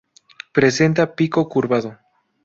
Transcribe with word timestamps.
Presenta 0.57 1.13
pico 1.15 1.47
curvado. 1.47 1.91